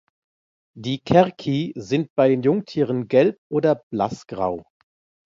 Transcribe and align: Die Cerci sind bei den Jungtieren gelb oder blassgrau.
Die 0.75 1.03
Cerci 1.07 1.73
sind 1.75 2.09
bei 2.15 2.29
den 2.29 2.41
Jungtieren 2.41 3.07
gelb 3.07 3.37
oder 3.51 3.83
blassgrau. 3.91 4.63